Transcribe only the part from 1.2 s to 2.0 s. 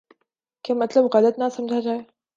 نہ سمجھا جائے۔